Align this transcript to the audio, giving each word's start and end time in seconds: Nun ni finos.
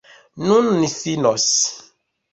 Nun 0.51 0.71
ni 0.79 0.89
finos. 0.95 1.47